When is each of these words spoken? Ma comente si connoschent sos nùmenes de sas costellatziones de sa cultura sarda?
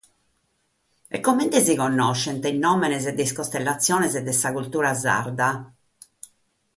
Ma 1.11 1.19
comente 1.27 1.59
si 1.67 1.73
connoschent 1.81 2.39
sos 2.43 2.57
nùmenes 2.63 3.03
de 3.17 3.25
sas 3.27 3.35
costellatziones 3.37 4.13
de 4.27 4.33
sa 4.41 4.49
cultura 4.55 4.91
sarda? 5.03 5.49